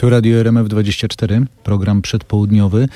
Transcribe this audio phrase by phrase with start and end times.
[0.00, 2.88] Tu Radio RMF24, program przedpołudniowy.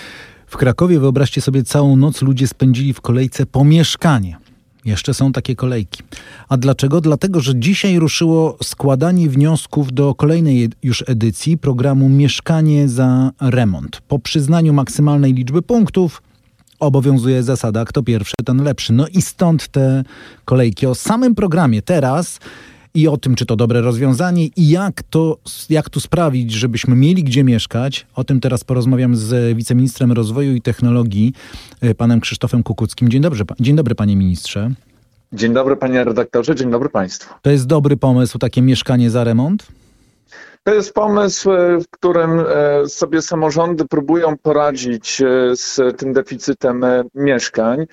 [0.47, 4.37] W Krakowie, wyobraźcie sobie, całą noc ludzie spędzili w kolejce po mieszkanie.
[4.85, 6.03] Jeszcze są takie kolejki.
[6.49, 7.01] A dlaczego?
[7.01, 14.01] Dlatego, że dzisiaj ruszyło składanie wniosków do kolejnej już edycji programu Mieszkanie za remont.
[14.09, 16.23] Po przyznaniu maksymalnej liczby punktów
[16.81, 18.93] obowiązuje zasada kto pierwszy, ten lepszy.
[18.93, 20.05] No i stąd te
[20.45, 20.87] kolejki.
[20.87, 22.39] O samym programie teraz
[22.95, 25.39] i o tym, czy to dobre rozwiązanie i jak to,
[25.71, 28.07] jak tu sprawić, żebyśmy mieli gdzie mieszkać.
[28.15, 31.33] O tym teraz porozmawiam z wiceministrem rozwoju i technologii,
[31.81, 33.09] e, panem Krzysztofem Kukuckim.
[33.09, 34.71] Dzień dobry, dzień dobry panie ministrze.
[35.33, 37.35] Dzień dobry panie redaktorze, dzień dobry państwu.
[37.43, 39.67] To jest dobry pomysł, takie mieszkanie za remont?
[40.65, 45.23] To jest pomysł, e, w którym e, sobie samorządy próbują poradzić
[45.55, 47.87] z tym deficytem mieszkań.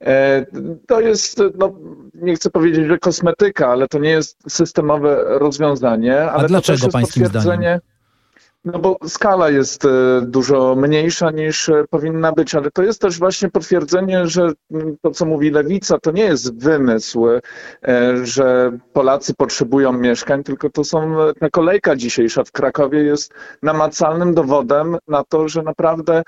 [0.00, 0.46] E,
[0.86, 1.72] to jest, no,
[2.14, 6.20] nie chcę powiedzieć, że kosmetyka, ale to nie jest systemowe rozwiązanie.
[6.20, 7.80] Ale A dlaczego pańskim zdaniem?
[8.64, 9.88] No bo skala jest e,
[10.22, 15.10] dużo mniejsza niż e, powinna być, ale to jest też właśnie potwierdzenie, że mm, to,
[15.10, 17.26] co mówi lewica, to nie jest wymysł,
[18.22, 24.96] że Polacy potrzebują mieszkań, tylko to są, ta kolejka dzisiejsza w Krakowie jest namacalnym dowodem
[25.08, 26.22] na to, że naprawdę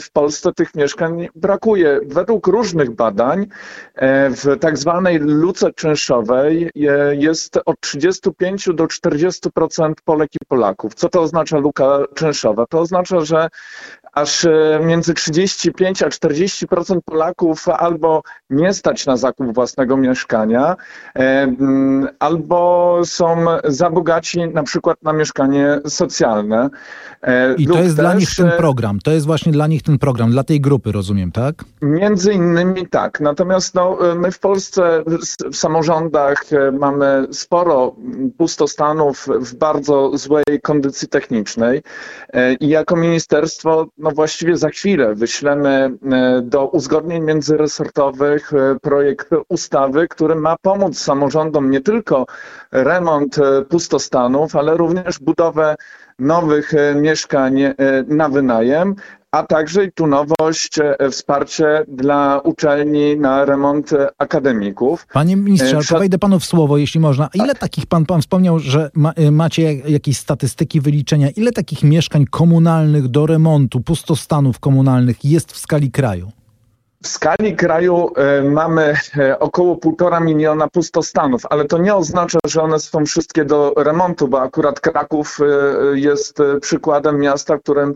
[0.00, 2.00] w Polsce tych mieszkań brakuje.
[2.06, 3.46] Według różnych badań
[3.94, 6.70] e, w tak zwanej luce czynszowej
[7.12, 10.94] jest od 35 do 40% Polek i Polaków.
[10.94, 12.66] Co to oznacza luka czynszowa?
[12.66, 13.48] To oznacza, że
[14.16, 20.76] aż e, między 35 a 40% Polaków albo nie stać na zakup własnego mieszkania,
[22.18, 26.70] albo są za bogaci na przykład na mieszkanie socjalne.
[27.58, 30.30] I to jest też, dla nich ten program to jest właśnie dla nich ten program,
[30.30, 31.64] dla tej grupy, rozumiem, tak?
[31.82, 33.20] Między innymi tak.
[33.20, 35.04] Natomiast no, my w Polsce
[35.52, 37.96] w samorządach e, mamy sporo
[38.38, 41.82] pustostanów w bardzo złej kondycji technicznej
[42.32, 45.70] e, i jako ministerstwo no właściwie za chwilę wyślemy
[46.12, 52.26] e, do uzgodnień międzyresortowych projekt ustawy, który ma pomóc samorządom nie tylko
[52.72, 53.36] remont
[53.68, 55.76] pustostanów, ale również budowę
[56.18, 57.74] nowych e, mieszkań e,
[58.06, 58.94] na wynajem,
[59.36, 65.06] a także i tu nowość, e, wsparcie dla uczelni na remont akademików.
[65.12, 65.98] Panie ministrze, Przed...
[65.98, 67.28] wejdę panu w słowo, jeśli można.
[67.34, 67.58] Ile tak.
[67.58, 73.26] takich, pan, pan wspomniał, że ma, macie jakieś statystyki, wyliczenia, ile takich mieszkań komunalnych do
[73.26, 76.32] remontu, pustostanów komunalnych jest w skali kraju?
[77.02, 82.62] W skali kraju e, mamy e, około półtora miliona pustostanów, ale to nie oznacza, że
[82.62, 87.94] one są wszystkie do remontu, bo akurat Kraków e, jest przykładem miasta, w którym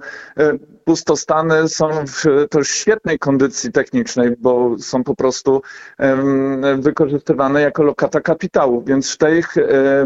[0.85, 5.63] pustostany są w też świetnej kondycji technicznej, bo są po prostu
[6.79, 9.45] wykorzystywane jako lokata kapitału, więc w tej,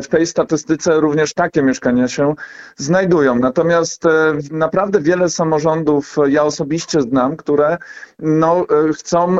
[0.03, 2.35] w tej statystyce również takie mieszkania się
[2.77, 3.35] znajdują.
[3.35, 4.03] Natomiast
[4.51, 7.79] naprawdę wiele samorządów ja osobiście znam, które
[8.19, 9.37] no, chcą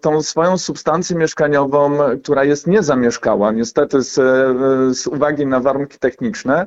[0.00, 4.14] tą swoją substancję mieszkaniową, która jest niezamieszkała, niestety z,
[4.98, 6.66] z uwagi na warunki techniczne,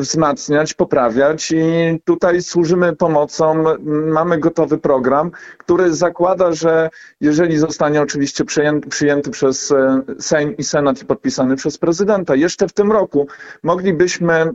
[0.00, 2.42] wzmacniać, poprawiać i tutaj
[2.76, 3.64] służymy pomocą.
[4.06, 10.64] Mamy gotowy program, który zakłada, że jeżeli zostanie oczywiście przyjęty, przyjęty przez e, Sejm i
[10.64, 13.26] Senat i podpisany przez prezydenta, jeszcze w tym roku
[13.62, 14.50] moglibyśmy e,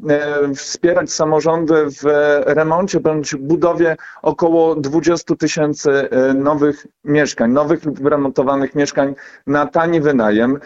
[0.56, 2.04] wspierać samorządy w
[2.46, 9.16] remoncie bądź budowie około 20 tysięcy e, nowych mieszkań, nowych lub wyremontowanych mieszkań
[9.48, 10.60] na tani wynajem.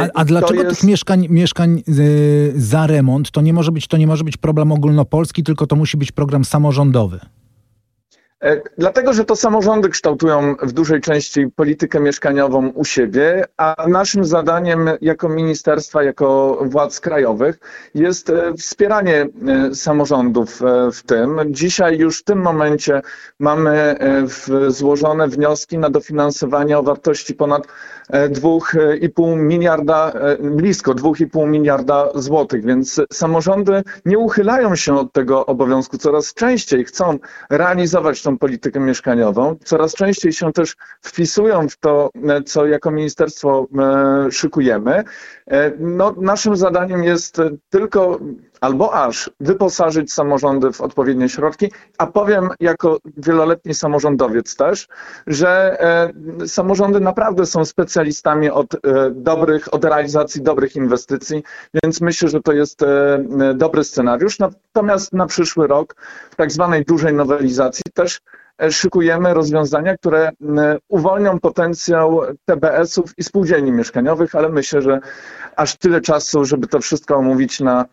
[0.00, 0.80] A, a dlaczego jest...
[0.80, 1.82] tych mieszkań, mieszkań
[2.56, 5.96] za remont to nie może być to nie może być problem ogólnopolski, tylko to musi
[5.96, 6.93] być program samorządowy?
[6.94, 7.20] E,
[8.78, 14.90] dlatego, że to samorządy kształtują w dużej części politykę mieszkaniową u siebie, a naszym zadaniem
[15.00, 17.58] jako ministerstwa, jako władz krajowych
[17.94, 20.60] jest e, wspieranie e, samorządów
[20.92, 21.40] w tym.
[21.46, 23.02] Dzisiaj już w tym momencie
[23.38, 23.96] mamy
[24.68, 27.66] złożone wnioski na dofinansowanie o wartości ponad
[28.12, 35.98] 2,5 miliarda, blisko 2,5 miliarda złotych, więc samorządy nie uchylają się od tego obowiązku.
[35.98, 37.18] Coraz częściej chcą
[37.50, 39.56] realizować tą politykę mieszkaniową.
[39.64, 42.10] Coraz częściej się też wpisują w to,
[42.46, 45.04] co jako ministerstwo e, szykujemy.
[45.46, 47.36] E, no, naszym zadaniem jest
[47.70, 48.18] tylko
[48.60, 54.88] albo aż wyposażyć samorządy w odpowiednie środki, a powiem jako wieloletni samorządowiec też,
[55.26, 58.66] że e, samorządy naprawdę są specjalistami od
[59.10, 61.42] dobrych, od realizacji dobrych inwestycji,
[61.82, 62.80] więc myślę, że to jest
[63.54, 64.38] dobry scenariusz.
[64.38, 65.96] Natomiast na przyszły rok
[66.30, 68.20] w tak zwanej dużej nowelizacji też
[68.70, 70.30] szykujemy rozwiązania, które
[70.88, 75.00] uwolnią potencjał TBS-ów i spółdzielni mieszkaniowych, ale myślę, że
[75.56, 77.84] aż tyle czasu, żeby to wszystko omówić na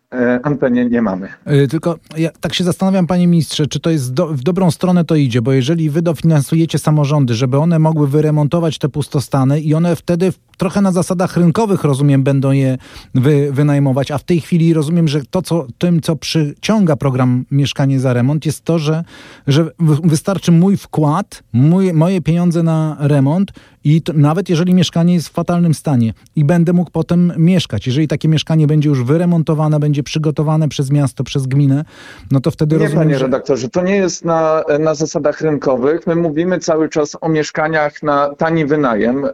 [0.42, 1.28] antenie nie mamy.
[1.70, 5.14] Tylko ja tak się zastanawiam, panie ministrze, czy to jest do, w dobrą stronę to
[5.14, 10.32] idzie, bo jeżeli wy dofinansujecie samorządy, żeby one mogły wyremontować te pustostany i one wtedy
[10.58, 12.78] trochę na zasadach rynkowych, rozumiem, będą je
[13.14, 18.00] wy, wynajmować, a w tej chwili rozumiem, że to, co, tym, co przyciąga program Mieszkanie
[18.00, 19.04] za remont, jest to, że,
[19.46, 19.70] że
[20.04, 23.52] wystarczy mój wkład, mój, moje pieniądze na remont
[23.84, 27.86] i to, nawet jeżeli mieszkanie jest w fatalnym stanie i będę mógł potem mieszkać.
[27.86, 31.84] Jeżeli takie mieszkanie będzie już wyremontowane, będzie przygotowane przez miasto, przez gminę,
[32.30, 33.24] no to wtedy nie, rozumiem, panie że...
[33.24, 36.06] redaktorze, to nie jest na, na zasadach rynkowych.
[36.06, 39.24] My mówimy cały czas o mieszkaniach na tani wynajem.
[39.24, 39.30] E,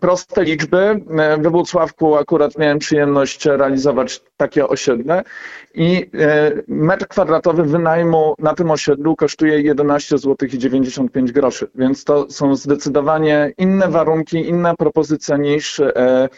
[0.00, 1.00] proste liczby.
[1.18, 5.22] E, we Włocławku akurat miałem przyjemność realizować takie osiedle
[5.74, 12.04] i e, metr kwadratowy wynajmu na tym osiedlu kosztuje 11 zł i 95 groszy, więc
[12.04, 16.28] to są zdecydowanie inne warunki, inna propozycja niż e,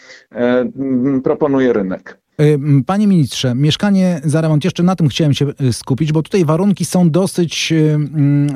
[1.25, 2.20] proponuje rynek.
[2.41, 6.45] Y, panie ministrze, mieszkanie za remont, jeszcze na tym chciałem się y, skupić, bo tutaj
[6.45, 7.99] warunki są dosyć, y,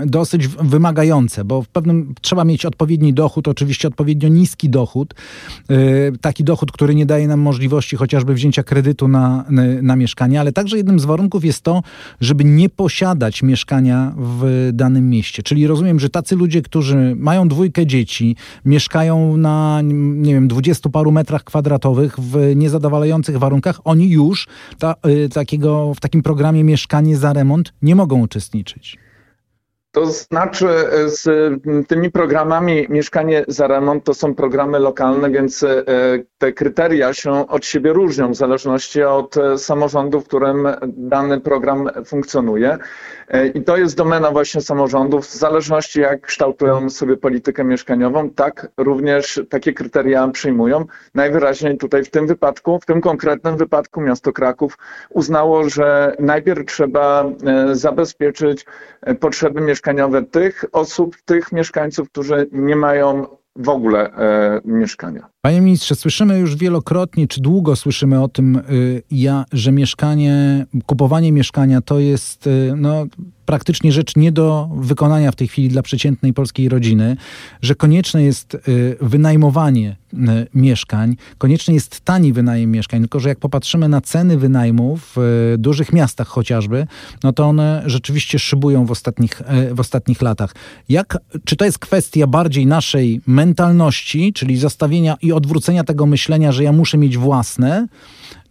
[0.06, 5.14] dosyć wymagające, bo w pewnym trzeba mieć odpowiedni dochód, oczywiście odpowiednio niski dochód,
[6.20, 9.44] taki dochód, który nie daje nam możliwości chociażby wzięcia kredytu na,
[9.82, 11.82] na mieszkanie, ale także jednym z warunków jest to,
[12.20, 15.42] żeby nie posiadać mieszkania w danym mieście.
[15.42, 21.12] Czyli rozumiem, że tacy ludzie, którzy mają dwójkę dzieci, mieszkają na, nie wiem, dwudziestu paru
[21.12, 24.46] metrach kwadratowych w niezadowalających warunkach, oni już
[24.78, 28.98] ta, y, takiego, w takim programie Mieszkanie za remont nie mogą uczestniczyć.
[29.94, 31.28] To znaczy, e, z
[31.88, 35.84] tymi programami Mieszkanie za remont to są programy lokalne, więc e,
[36.38, 42.78] te kryteria się od siebie różnią w zależności od samorządu, w którym dany program funkcjonuje.
[43.54, 45.26] I to jest domena właśnie samorządów.
[45.26, 50.84] W zależności jak kształtują sobie politykę mieszkaniową, tak również takie kryteria przyjmują.
[51.14, 54.78] Najwyraźniej tutaj w tym wypadku, w tym konkretnym wypadku miasto Kraków
[55.10, 57.24] uznało, że najpierw trzeba
[57.72, 58.66] zabezpieczyć
[59.20, 63.26] potrzeby mieszkaniowe tych osób, tych mieszkańców, którzy nie mają
[63.56, 65.33] w ogóle e, mieszkania.
[65.44, 71.32] Panie ministrze, słyszymy już wielokrotnie, czy długo słyszymy o tym, y, ja, że mieszkanie, kupowanie
[71.32, 73.06] mieszkania to jest y, no,
[73.46, 77.16] praktycznie rzecz nie do wykonania w tej chwili dla przeciętnej polskiej rodziny,
[77.62, 79.96] że konieczne jest y, wynajmowanie
[80.54, 85.16] mieszkań, konieczny jest tani wynajem mieszkań, tylko że jak popatrzymy na ceny wynajmu w
[85.58, 86.86] dużych miastach chociażby,
[87.22, 89.42] no to one rzeczywiście szybują w ostatnich,
[89.72, 90.54] w ostatnich latach.
[90.88, 96.64] Jak, czy to jest kwestia bardziej naszej mentalności, czyli zostawienia i odwrócenia tego myślenia, że
[96.64, 97.86] ja muszę mieć własne,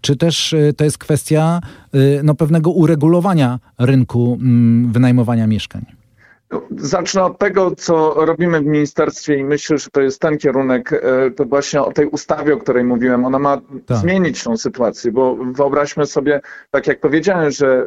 [0.02, 1.62] czy też y, to jest kwestia
[1.96, 6.03] y, no, pewnego uregulowania rynku mm, wynajmowania mieszkań?
[6.78, 11.32] Zacznę od tego, co robimy w ministerstwie i myślę, że to jest ten kierunek, e,
[11.32, 13.26] to właśnie o tej ustawie, o której mówiłem.
[13.26, 13.98] Ona ma tak.
[13.98, 16.42] zmienić tą sytuację, bo wyobraźmy sobie,
[16.72, 17.84] tak jak powiedziałem, że e,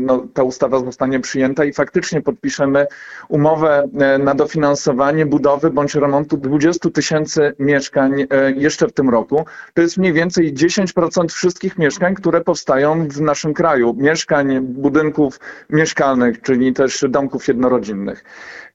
[0.00, 2.86] no, ta ustawa zostanie przyjęta i faktycznie podpiszemy
[3.28, 9.44] umowę e, na dofinansowanie budowy bądź remontu 20 tysięcy mieszkań jeszcze w tym roku.
[9.74, 13.94] To jest mniej więcej 10% wszystkich mieszkań, które powstają w naszym kraju.
[13.98, 15.40] Mieszkań, budynków
[15.70, 18.24] mieszkalnych, czyli też domków jednorodzinnych rodzinnych.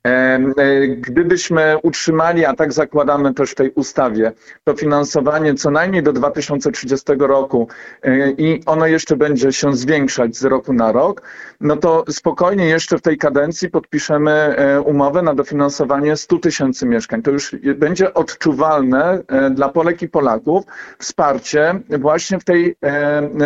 [0.08, 0.40] E,
[0.88, 4.32] gdybyśmy utrzymali, a tak zakładamy też w tej ustawie,
[4.64, 7.68] to finansowanie co najmniej do 2030 roku
[8.04, 11.22] e, i ono jeszcze będzie się zwiększać z roku na rok,
[11.62, 17.22] no to spokojnie jeszcze w tej kadencji podpiszemy e, umowę na dofinansowanie 100 tysięcy mieszkań.
[17.22, 20.64] To już będzie odczuwalne dla Polek i Polaków
[21.00, 22.76] wsparcie właśnie w tej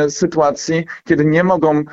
[0.09, 1.83] sytuacji, kiedy nie mogą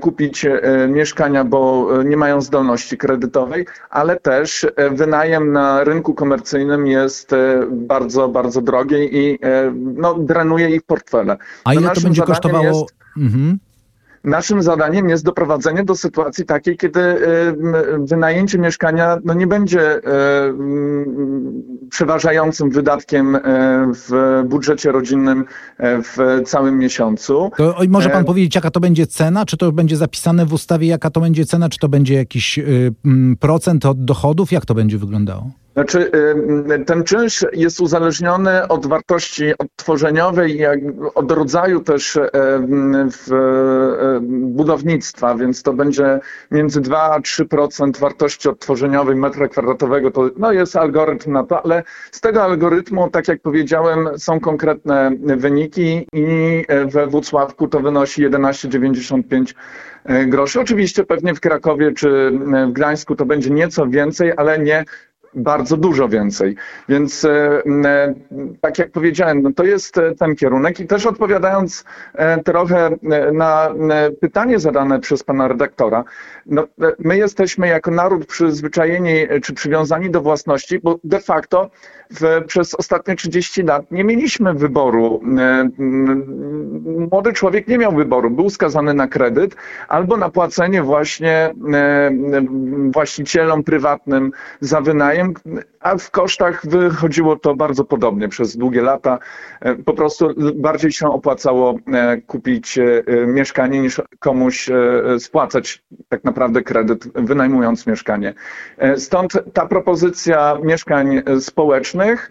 [0.00, 0.46] kupić
[0.88, 7.66] mieszkania, bo nie mają zdolności kredytowej, ale też e, wynajem na rynku komercyjnym jest e,
[7.70, 11.36] bardzo, bardzo drogi i e, no, drenuje ich portfele.
[11.64, 12.64] A ile to będzie kosztowało?
[12.64, 12.94] Jest...
[13.16, 13.58] Mhm.
[14.24, 17.00] Naszym zadaniem jest doprowadzenie do sytuacji takiej, kiedy
[17.98, 20.00] wynajęcie mieszkania no nie będzie
[21.90, 23.38] przeważającym wydatkiem
[23.94, 25.44] w budżecie rodzinnym
[25.78, 27.50] w całym miesiącu.
[27.56, 29.46] To może pan powiedzieć, jaka to będzie cena?
[29.46, 31.68] Czy to będzie zapisane w ustawie, jaka to będzie cena?
[31.68, 32.60] Czy to będzie jakiś
[33.40, 34.52] procent od dochodów?
[34.52, 35.50] Jak to będzie wyglądało?
[35.74, 36.10] Znaczy,
[36.86, 40.62] ten czynsz jest uzależniony od wartości odtworzeniowej i
[41.14, 42.18] od rodzaju też
[44.30, 50.10] budownictwa, więc to będzie między 2 a 3% wartości odtworzeniowej metra kwadratowego.
[50.10, 55.10] To no jest algorytm na to, ale z tego algorytmu, tak jak powiedziałem, są konkretne
[55.36, 59.54] wyniki i we Włocławku to wynosi 11,95
[60.26, 60.60] groszy.
[60.60, 62.30] Oczywiście pewnie w Krakowie czy
[62.68, 64.84] w Gdańsku to będzie nieco więcej, ale nie
[65.36, 66.56] bardzo dużo więcej.
[66.88, 68.14] Więc e, e,
[68.60, 71.84] tak jak powiedziałem, no to jest e, ten kierunek i też odpowiadając
[72.44, 72.90] trochę
[73.32, 73.70] na
[74.20, 76.04] pytanie zadane przez pana redaktora,
[76.46, 76.64] no,
[76.98, 79.12] my jesteśmy jako naród przyzwyczajeni
[79.42, 81.70] czy przywiązani do własności, bo de facto
[82.10, 85.20] w, przez ostatnie 30 lat nie mieliśmy wyboru.
[87.10, 88.30] Młody człowiek nie miał wyboru.
[88.30, 89.56] Był skazany na kredyt
[89.88, 91.54] albo na płacenie właśnie
[92.90, 95.23] właścicielom prywatnym za wynajem,
[95.80, 99.18] a w kosztach wychodziło to bardzo podobnie przez długie lata.
[99.60, 104.70] E, po prostu bardziej się opłacało e, kupić e, mieszkanie niż komuś
[105.18, 108.34] spłacać tak naprawdę kredyt, wynajmując mieszkanie.
[108.96, 112.30] Stąd ta propozycja mieszkań społecznych,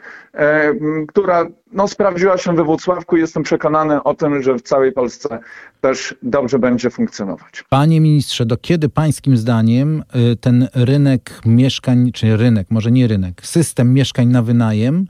[1.07, 3.17] która no, sprawdziła się we Włocławku.
[3.17, 5.39] Jestem przekonany o tym, że w całej Polsce
[5.81, 7.63] też dobrze będzie funkcjonować.
[7.69, 10.03] Panie ministrze, do kiedy pańskim zdaniem
[10.41, 15.07] ten rynek mieszkań, czy rynek, może nie rynek, system mieszkań na wynajem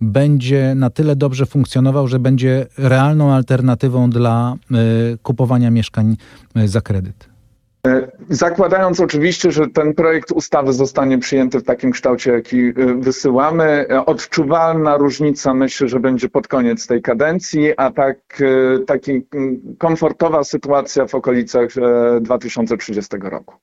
[0.00, 4.54] będzie na tyle dobrze funkcjonował, że będzie realną alternatywą dla
[5.14, 6.16] y, kupowania mieszkań
[6.56, 7.36] y, za kredyt?
[7.86, 13.64] E, zakładając oczywiście, że ten projekt ustawy zostanie przyjęty w takim kształcie, jaki e, wysyłamy,
[13.64, 18.16] e, odczuwalna różnica myślę, że będzie pod koniec tej kadencji, a tak
[18.86, 19.26] taki
[19.78, 21.68] komfortowa sytuacja w okolicach
[22.20, 23.54] 2030 roku.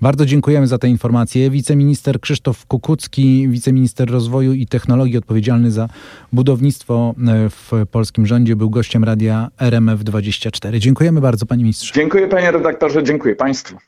[0.00, 1.50] Bardzo dziękujemy za te informacje.
[1.50, 5.88] Wiceminister Krzysztof Kukucki, wiceminister rozwoju i technologii odpowiedzialny za
[6.32, 7.14] budownictwo
[7.50, 10.78] w polskim rządzie, był gościem radia RMF24.
[10.78, 11.94] Dziękujemy bardzo, panie ministrze.
[11.94, 13.78] Dziękuję, panie redaktorze, dziękuję państwu.